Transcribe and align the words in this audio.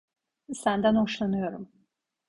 Senden 0.53 0.95
hoşlanıyorum. 0.95 1.71